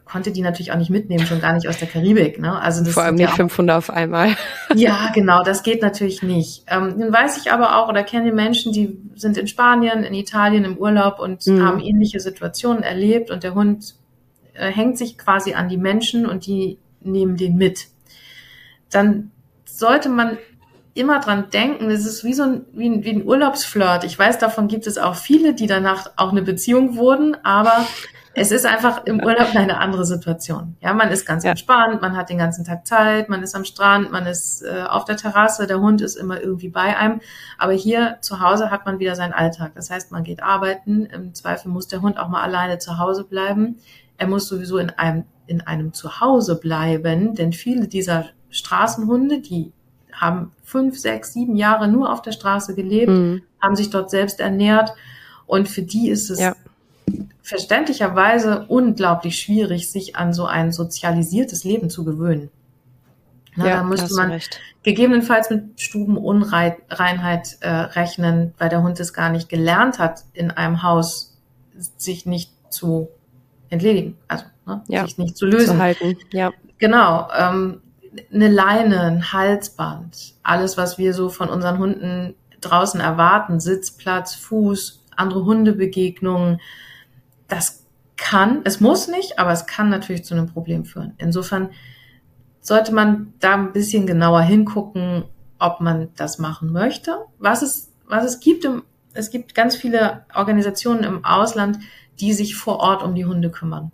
konnte 0.05 0.31
die 0.31 0.41
natürlich 0.41 0.71
auch 0.71 0.77
nicht 0.77 0.89
mitnehmen, 0.89 1.25
schon 1.25 1.41
gar 1.41 1.53
nicht 1.53 1.67
aus 1.67 1.77
der 1.77 1.87
Karibik. 1.87 2.39
Ne? 2.39 2.59
Also 2.59 2.83
das 2.83 2.93
Vor 2.93 3.03
allem 3.03 3.15
nicht 3.15 3.29
ja 3.29 3.35
500 3.35 3.77
auf 3.77 3.89
einmal. 3.89 4.35
Ja, 4.75 5.11
genau, 5.15 5.43
das 5.43 5.63
geht 5.63 5.81
natürlich 5.81 6.21
nicht. 6.21 6.63
Ähm, 6.67 6.95
nun 6.97 7.11
weiß 7.11 7.37
ich 7.37 7.51
aber 7.51 7.77
auch 7.77 7.89
oder 7.89 8.03
kenne 8.03 8.31
Menschen, 8.31 8.71
die 8.71 8.99
sind 9.15 9.37
in 9.37 9.47
Spanien, 9.47 10.03
in 10.03 10.13
Italien 10.13 10.63
im 10.63 10.77
Urlaub 10.77 11.19
und 11.19 11.45
mhm. 11.47 11.63
haben 11.63 11.79
ähnliche 11.79 12.19
Situationen 12.19 12.83
erlebt 12.83 13.31
und 13.31 13.43
der 13.43 13.55
Hund 13.55 13.95
äh, 14.53 14.69
hängt 14.69 14.97
sich 14.97 15.17
quasi 15.17 15.53
an 15.53 15.69
die 15.69 15.77
Menschen 15.77 16.27
und 16.27 16.45
die 16.45 16.77
nehmen 17.01 17.35
den 17.35 17.55
mit. 17.55 17.87
Dann 18.91 19.31
sollte 19.65 20.09
man 20.09 20.37
immer 20.99 21.19
dran 21.19 21.49
denken, 21.51 21.89
es 21.89 22.05
ist 22.05 22.23
wie 22.23 22.33
so 22.33 22.43
ein, 22.43 22.65
wie 22.73 22.89
ein, 22.89 23.03
wie 23.03 23.11
ein 23.11 23.25
Urlaubsflirt. 23.25 24.03
Ich 24.03 24.17
weiß, 24.17 24.37
davon 24.37 24.67
gibt 24.67 24.85
es 24.85 24.97
auch 24.97 25.15
viele, 25.15 25.53
die 25.53 25.67
danach 25.67 26.11
auch 26.17 26.31
eine 26.31 26.41
Beziehung 26.41 26.95
wurden, 26.97 27.37
aber 27.43 27.85
es 28.35 28.51
ist 28.51 28.65
einfach 28.65 29.05
im 29.05 29.21
Urlaub 29.21 29.55
eine 29.55 29.79
andere 29.79 30.05
Situation. 30.05 30.77
Ja, 30.81 30.93
man 30.93 31.09
ist 31.09 31.25
ganz 31.25 31.43
ja. 31.43 31.51
entspannt, 31.51 32.01
man 32.01 32.15
hat 32.15 32.29
den 32.29 32.37
ganzen 32.37 32.63
Tag 32.63 32.85
Zeit, 32.85 33.27
man 33.27 33.41
ist 33.41 33.55
am 33.55 33.65
Strand, 33.65 34.11
man 34.11 34.27
ist 34.27 34.61
äh, 34.61 34.83
auf 34.87 35.05
der 35.05 35.17
Terrasse, 35.17 35.67
der 35.67 35.79
Hund 35.79 36.01
ist 36.01 36.15
immer 36.15 36.39
irgendwie 36.39 36.69
bei 36.69 36.95
einem. 36.95 37.21
Aber 37.57 37.73
hier 37.73 38.17
zu 38.21 38.39
Hause 38.39 38.69
hat 38.71 38.85
man 38.85 38.99
wieder 38.99 39.15
seinen 39.15 39.33
Alltag. 39.33 39.71
Das 39.75 39.89
heißt, 39.89 40.11
man 40.11 40.23
geht 40.23 40.43
arbeiten. 40.43 41.05
Im 41.05 41.33
Zweifel 41.33 41.69
muss 41.69 41.87
der 41.87 42.01
Hund 42.01 42.19
auch 42.19 42.29
mal 42.29 42.43
alleine 42.43 42.77
zu 42.77 42.97
Hause 42.97 43.23
bleiben. 43.23 43.77
Er 44.17 44.27
muss 44.27 44.47
sowieso 44.47 44.77
in 44.77 44.91
einem, 44.91 45.25
in 45.47 45.61
einem 45.61 45.93
Zuhause 45.93 46.59
bleiben, 46.59 47.35
denn 47.35 47.51
viele 47.51 47.87
dieser 47.87 48.25
Straßenhunde, 48.49 49.41
die 49.41 49.73
haben 50.19 50.51
fünf, 50.63 50.99
sechs, 50.99 51.33
sieben 51.33 51.55
Jahre 51.55 51.87
nur 51.87 52.11
auf 52.11 52.21
der 52.21 52.31
Straße 52.31 52.75
gelebt, 52.75 53.11
mhm. 53.11 53.41
haben 53.61 53.75
sich 53.75 53.89
dort 53.89 54.09
selbst 54.09 54.39
ernährt. 54.39 54.93
Und 55.47 55.67
für 55.67 55.81
die 55.81 56.09
ist 56.09 56.29
es 56.29 56.39
ja. 56.39 56.55
verständlicherweise 57.41 58.65
unglaublich 58.67 59.39
schwierig, 59.39 59.89
sich 59.89 60.15
an 60.15 60.33
so 60.33 60.45
ein 60.45 60.71
sozialisiertes 60.71 61.63
Leben 61.63 61.89
zu 61.89 62.03
gewöhnen. 62.03 62.49
Na, 63.55 63.67
ja, 63.67 63.75
da 63.77 63.83
müsste 63.83 64.13
man 64.13 64.31
recht. 64.31 64.59
gegebenenfalls 64.83 65.49
mit 65.49 65.81
Stubenunreinheit 65.81 67.57
äh, 67.61 67.69
rechnen, 67.69 68.53
weil 68.57 68.69
der 68.69 68.83
Hund 68.83 68.99
es 68.99 69.13
gar 69.13 69.29
nicht 69.29 69.49
gelernt 69.49 69.99
hat, 69.99 70.23
in 70.33 70.51
einem 70.51 70.83
Haus 70.83 71.37
sich 71.97 72.25
nicht 72.25 72.51
zu 72.69 73.09
entledigen, 73.69 74.17
also 74.27 74.45
ne, 74.65 74.83
ja, 74.87 75.03
sich 75.05 75.17
nicht 75.17 75.37
zu 75.37 75.45
lösen. 75.45 75.75
Zu 75.75 75.79
halten, 75.79 76.17
ja. 76.31 76.51
Genau. 76.77 77.27
Ähm, 77.37 77.81
eine 78.33 78.49
Leine, 78.49 79.01
ein 79.01 79.33
Halsband, 79.33 80.35
alles, 80.43 80.77
was 80.77 80.97
wir 80.97 81.13
so 81.13 81.29
von 81.29 81.49
unseren 81.49 81.77
Hunden 81.77 82.35
draußen 82.61 82.99
erwarten, 82.99 83.59
Sitzplatz, 83.59 84.35
Fuß, 84.35 85.05
andere 85.15 85.45
Hundebegegnungen, 85.45 86.59
das 87.47 87.85
kann, 88.17 88.61
es 88.65 88.79
muss 88.79 89.07
nicht, 89.07 89.39
aber 89.39 89.51
es 89.51 89.65
kann 89.65 89.89
natürlich 89.89 90.25
zu 90.25 90.33
einem 90.33 90.47
Problem 90.47 90.85
führen. 90.85 91.13
Insofern 91.17 91.69
sollte 92.61 92.93
man 92.93 93.33
da 93.39 93.53
ein 93.55 93.73
bisschen 93.73 94.05
genauer 94.05 94.41
hingucken, 94.41 95.23
ob 95.57 95.81
man 95.81 96.09
das 96.15 96.39
machen 96.39 96.71
möchte. 96.71 97.17
Was 97.37 97.61
es, 97.61 97.91
was 98.07 98.25
es 98.25 98.39
gibt, 98.39 98.65
im, 98.65 98.83
es 99.13 99.31
gibt 99.31 99.55
ganz 99.55 99.75
viele 99.75 100.25
Organisationen 100.35 101.03
im 101.03 101.25
Ausland, 101.25 101.79
die 102.19 102.33
sich 102.33 102.55
vor 102.55 102.79
Ort 102.79 103.03
um 103.03 103.15
die 103.15 103.25
Hunde 103.25 103.49
kümmern. 103.49 103.91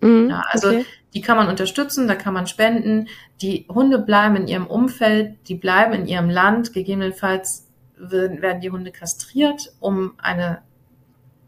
Mhm, 0.00 0.30
ja, 0.30 0.42
also 0.48 0.68
okay. 0.68 0.84
Die 1.14 1.20
kann 1.20 1.36
man 1.36 1.48
unterstützen, 1.48 2.06
da 2.06 2.14
kann 2.14 2.34
man 2.34 2.46
spenden. 2.46 3.08
Die 3.40 3.66
Hunde 3.68 3.98
bleiben 3.98 4.36
in 4.36 4.46
ihrem 4.46 4.66
Umfeld, 4.66 5.36
die 5.48 5.54
bleiben 5.54 5.94
in 5.94 6.06
ihrem 6.06 6.28
Land. 6.28 6.72
Gegebenenfalls 6.72 7.66
werden 7.96 8.60
die 8.60 8.70
Hunde 8.70 8.92
kastriert, 8.92 9.72
um 9.80 10.12
eine 10.18 10.62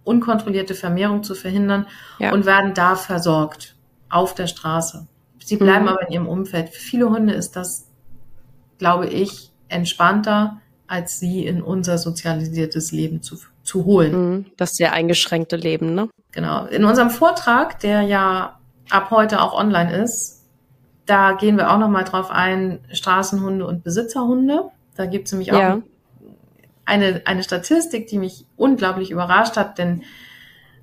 unkontrollierte 0.05 0.75
Vermehrung 0.75 1.23
zu 1.23 1.35
verhindern 1.35 1.87
ja. 2.19 2.33
und 2.33 2.47
werden 2.47 2.75
da 2.75 2.97
versorgt 2.97 3.77
auf 4.09 4.35
der 4.35 4.47
Straße. 4.47 5.07
Sie 5.45 5.57
bleiben 5.57 5.85
mhm. 5.85 5.89
aber 5.89 6.07
in 6.09 6.13
ihrem 6.13 6.29
Umfeld. 6.29 6.71
Für 6.71 6.81
viele 6.81 7.11
Hunde 7.11 7.35
ist 7.35 7.55
das, 7.57 7.87
glaube 8.79 9.07
ich, 9.07 9.53
entspannter, 9.69 10.61
als 10.87 11.21
sie 11.21 11.47
in 11.47 11.63
unser 11.63 11.99
sozialisiertes 11.99 12.93
Leben 12.93 13.23
zu, 13.23 13.37
zu 13.63 13.85
holen. 13.85 14.13
Mhm. 14.31 14.47
Das 14.57 14.75
sehr 14.75 14.93
eingeschränkte 14.93 15.57
Leben, 15.57 15.95
ne? 15.95 16.09
Genau. 16.33 16.67
In 16.67 16.85
unserem 16.85 17.11
Vortrag, 17.11 17.79
der 17.81 18.03
ja 18.03 18.60
ab 18.91 19.11
heute 19.11 19.43
auch 19.43 19.59
online 19.59 20.03
ist, 20.03 20.41
da 21.07 21.33
gehen 21.33 21.57
wir 21.57 21.73
auch 21.73 21.79
nochmal 21.79 22.05
drauf 22.05 22.31
ein, 22.31 22.81
Straßenhunde 22.93 23.67
und 23.67 23.83
Besitzerhunde. 23.83 24.71
Da 24.97 25.07
gibt 25.07 25.27
es 25.27 25.33
nämlich 25.33 25.53
auch 25.53 25.59
ja. 25.59 25.83
eine, 26.85 27.23
eine 27.25 27.43
Statistik, 27.43 28.07
die 28.07 28.19
mich 28.19 28.47
unglaublich 28.57 29.11
überrascht 29.11 29.57
hat, 29.57 29.79
denn 29.79 30.03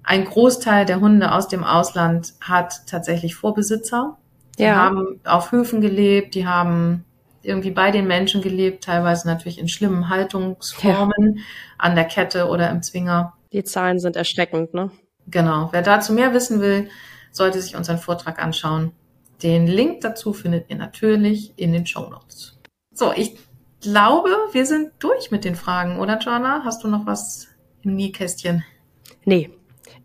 ein 0.03 0.25
Großteil 0.25 0.85
der 0.85 0.99
Hunde 1.01 1.33
aus 1.33 1.47
dem 1.47 1.63
Ausland 1.63 2.33
hat 2.41 2.87
tatsächlich 2.87 3.35
Vorbesitzer. 3.35 4.17
Die 4.57 4.63
ja. 4.63 4.75
haben 4.75 5.19
auf 5.25 5.51
Höfen 5.51 5.81
gelebt, 5.81 6.33
die 6.33 6.47
haben 6.47 7.05
irgendwie 7.41 7.71
bei 7.71 7.91
den 7.91 8.07
Menschen 8.07 8.41
gelebt, 8.41 8.83
teilweise 8.83 9.27
natürlich 9.27 9.59
in 9.59 9.67
schlimmen 9.67 10.09
Haltungsformen, 10.09 11.37
ja. 11.37 11.43
an 11.77 11.95
der 11.95 12.05
Kette 12.05 12.47
oder 12.47 12.69
im 12.69 12.81
Zwinger. 12.81 13.33
Die 13.53 13.63
Zahlen 13.63 13.99
sind 13.99 14.15
erschreckend, 14.15 14.73
ne? 14.73 14.91
Genau. 15.27 15.69
Wer 15.71 15.81
dazu 15.81 16.13
mehr 16.13 16.33
wissen 16.33 16.61
will, 16.61 16.89
sollte 17.31 17.61
sich 17.61 17.75
unseren 17.75 17.97
Vortrag 17.97 18.41
anschauen. 18.41 18.91
Den 19.43 19.67
Link 19.67 20.01
dazu 20.01 20.33
findet 20.33 20.69
ihr 20.69 20.77
natürlich 20.77 21.53
in 21.57 21.73
den 21.73 21.85
Show 21.85 22.09
Notes. 22.09 22.57
So, 22.93 23.13
ich 23.15 23.37
glaube, 23.81 24.29
wir 24.51 24.65
sind 24.65 24.91
durch 24.99 25.31
mit 25.31 25.45
den 25.45 25.55
Fragen, 25.55 25.99
oder 25.99 26.17
Joanna? 26.17 26.63
Hast 26.63 26.83
du 26.83 26.87
noch 26.87 27.05
was 27.05 27.47
im 27.83 27.95
Nähkästchen? 27.95 28.63
Nee. 29.25 29.51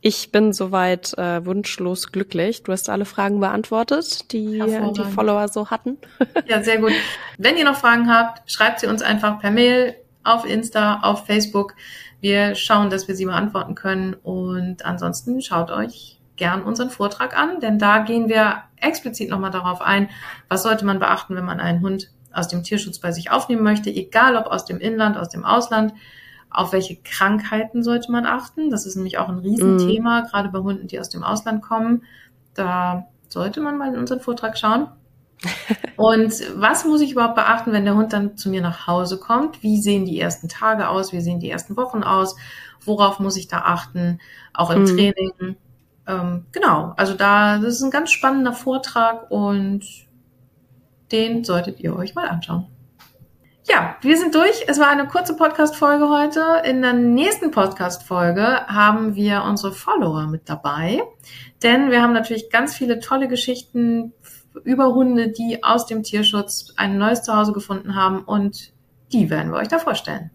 Ich 0.05 0.33
bin 0.33 0.52
soweit 0.52 1.17
äh, 1.17 1.47
wunschlos 1.47 2.11
glücklich. 2.11 2.64
Du 2.64 2.73
hast 2.73 2.91
alle 2.91 3.05
Fragen 3.05 3.38
beantwortet, 3.38 4.33
die 4.33 4.61
die 4.61 5.05
Follower 5.14 5.47
so 5.47 5.71
hatten. 5.71 5.97
ja, 6.47 6.62
sehr 6.62 6.79
gut. 6.79 6.93
Wenn 7.38 7.57
ihr 7.57 7.64
noch 7.64 7.76
Fragen 7.76 8.12
habt, 8.12 8.50
schreibt 8.50 8.81
sie 8.81 8.88
uns 8.88 9.00
einfach 9.00 9.41
per 9.41 9.52
Mail 9.52 9.95
auf 10.25 10.45
Insta, 10.45 11.00
auf 11.02 11.26
Facebook. 11.26 11.75
Wir 12.21 12.57
schauen, 12.57 12.91
dass 12.91 13.07
wir 13.07 13.14
sie 13.14 13.26
beantworten 13.26 13.76
können. 13.76 14.14
Und 14.14 14.85
ansonsten 14.85 15.41
schaut 15.41 15.71
euch 15.71 16.21
gern 16.43 16.65
unseren 16.65 16.91
Vortrag 16.91 17.39
an, 17.39 17.61
denn 17.61 17.79
da 17.79 17.99
gehen 17.99 18.29
wir 18.29 18.65
explizit 18.75 19.31
nochmal 19.31 19.53
darauf 19.53 19.81
ein, 19.81 20.09
was 20.49 20.65
sollte 20.65 20.85
man 20.85 20.99
beachten, 20.99 21.37
wenn 21.37 21.45
man 21.45 21.61
einen 21.61 21.83
Hund 21.83 22.11
aus 22.33 22.49
dem 22.49 22.65
Tierschutz 22.65 22.99
bei 22.99 23.13
sich 23.13 23.31
aufnehmen 23.31 23.63
möchte, 23.63 23.91
egal 23.91 24.35
ob 24.37 24.47
aus 24.47 24.65
dem 24.65 24.81
Inland, 24.81 25.17
aus 25.17 25.29
dem 25.29 25.45
Ausland. 25.45 25.95
Auf 26.51 26.73
welche 26.73 26.97
Krankheiten 26.97 27.85
sollte 27.85 28.11
man 28.11 28.27
achten? 28.27 28.71
Das 28.71 28.87
ist 28.87 28.97
nämlich 28.97 29.19
auch 29.19 29.29
ein 29.29 29.39
Riesenthema, 29.39 30.23
mhm. 30.23 30.27
gerade 30.27 30.49
bei 30.49 30.59
Hunden, 30.59 30.89
die 30.89 30.99
aus 30.99 31.11
dem 31.11 31.23
Ausland 31.23 31.63
kommen. 31.63 32.03
Da 32.55 33.07
sollte 33.29 33.61
man 33.61 33.79
mal 33.79 33.95
in 33.95 34.01
unseren 34.01 34.19
Vortrag 34.19 34.59
schauen. 34.59 34.89
Und 35.97 36.35
was 36.57 36.85
muss 36.85 37.03
ich 37.03 37.13
überhaupt 37.13 37.37
beachten, 37.37 37.71
wenn 37.71 37.85
der 37.85 37.95
Hund 37.95 38.13
dann 38.13 38.37
zu 38.37 38.51
mir 38.51 38.63
nach 38.63 38.89
Hause 38.89 39.21
kommt? 39.21 39.63
Wie 39.63 39.81
sehen 39.81 40.07
die 40.07 40.19
ersten 40.19 40.49
Tage 40.49 40.89
aus? 40.89 41.13
Wie 41.13 41.21
sehen 41.21 41.39
die 41.39 41.51
ersten 41.51 41.77
Wochen 41.77 42.03
aus? 42.03 42.35
Worauf 42.85 43.21
muss 43.21 43.37
ich 43.37 43.47
da 43.47 43.59
achten? 43.59 44.19
Auch 44.53 44.73
im 44.73 44.83
mhm. 44.83 44.87
Training. 44.87 45.57
Ähm, 46.06 46.47
genau, 46.52 46.92
also 46.97 47.14
da, 47.14 47.59
das 47.59 47.75
ist 47.75 47.82
ein 47.82 47.90
ganz 47.90 48.11
spannender 48.11 48.52
Vortrag 48.52 49.30
und 49.30 49.85
den 51.12 51.44
solltet 51.44 51.80
ihr 51.80 51.94
euch 51.94 52.14
mal 52.14 52.28
anschauen. 52.28 52.66
Ja, 53.68 53.97
wir 54.00 54.18
sind 54.18 54.35
durch. 54.35 54.64
Es 54.66 54.80
war 54.80 54.88
eine 54.88 55.06
kurze 55.06 55.37
Podcast-Folge 55.37 56.09
heute. 56.09 56.62
In 56.64 56.82
der 56.82 56.94
nächsten 56.94 57.52
Podcast-Folge 57.52 58.66
haben 58.66 59.14
wir 59.14 59.44
unsere 59.44 59.73
Follower 59.73 60.26
mit 60.26 60.49
dabei, 60.49 61.00
denn 61.62 61.92
wir 61.92 62.02
haben 62.02 62.12
natürlich 62.12 62.50
ganz 62.50 62.75
viele 62.75 62.99
tolle 62.99 63.28
Geschichten 63.28 64.12
über 64.64 64.94
Hunde, 64.94 65.28
die 65.28 65.62
aus 65.62 65.87
dem 65.87 66.02
Tierschutz 66.02 66.75
ein 66.76 66.99
neues 66.99 67.23
Zuhause 67.23 67.52
gefunden 67.52 67.94
haben 67.94 68.25
und 68.25 68.73
die 69.12 69.30
werden 69.30 69.52
wir 69.52 69.59
euch 69.59 69.68
da 69.68 69.78
vorstellen. 69.78 70.30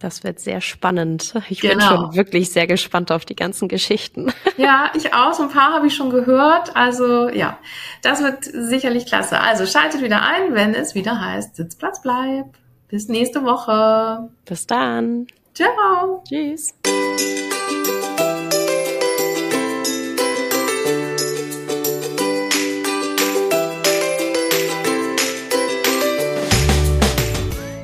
Das 0.00 0.24
wird 0.24 0.40
sehr 0.40 0.62
spannend. 0.62 1.34
Ich 1.50 1.60
genau. 1.60 1.74
bin 1.74 1.80
schon 1.82 2.14
wirklich 2.14 2.50
sehr 2.50 2.66
gespannt 2.66 3.12
auf 3.12 3.24
die 3.24 3.36
ganzen 3.36 3.68
Geschichten. 3.68 4.32
Ja, 4.56 4.90
ich 4.94 5.14
auch. 5.14 5.32
So 5.32 5.44
ein 5.44 5.48
paar 5.48 5.72
habe 5.72 5.86
ich 5.86 5.94
schon 5.94 6.10
gehört. 6.10 6.76
Also 6.76 7.30
ja, 7.30 7.58
das 8.02 8.22
wird 8.22 8.44
sicherlich 8.44 9.06
klasse. 9.06 9.40
Also 9.40 9.64
schaltet 9.64 10.02
wieder 10.02 10.20
ein, 10.22 10.54
wenn 10.54 10.74
es 10.74 10.94
wieder 10.94 11.18
heißt, 11.18 11.56
Sitzplatz 11.56 12.02
bleibt. 12.02 12.56
Bis 12.88 13.08
nächste 13.08 13.42
Woche. 13.44 14.28
Bis 14.44 14.66
dann. 14.66 15.28
Ciao. 15.54 16.22
Tschüss. 16.28 16.74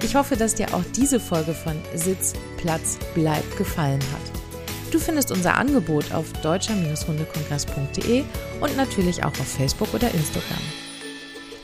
Ich 0.06 0.14
hoffe, 0.14 0.36
dass 0.36 0.54
dir 0.54 0.72
auch 0.72 0.84
diese 0.94 1.18
Folge 1.18 1.52
von 1.52 1.74
Sitz, 1.92 2.32
Platz, 2.58 2.96
Bleib 3.16 3.42
gefallen 3.58 3.98
hat. 4.12 4.92
Du 4.92 5.00
findest 5.00 5.32
unser 5.32 5.56
Angebot 5.56 6.12
auf 6.12 6.32
deutscher-hundekongress.de 6.42 8.22
und 8.60 8.76
natürlich 8.76 9.24
auch 9.24 9.32
auf 9.32 9.48
Facebook 9.48 9.92
oder 9.94 10.08
Instagram. 10.14 10.62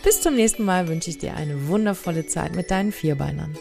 Bis 0.02 0.22
zum 0.22 0.34
nächsten 0.34 0.64
Mal 0.64 0.88
wünsche 0.88 1.10
ich 1.10 1.18
dir 1.18 1.36
eine 1.36 1.68
wundervolle 1.68 2.26
Zeit 2.26 2.56
mit 2.56 2.72
deinen 2.72 2.90
Vierbeinern. 2.90 3.56